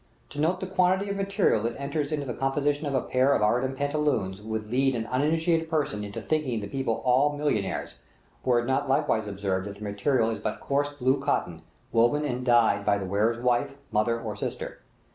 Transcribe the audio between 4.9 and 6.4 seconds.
an uninitiated person into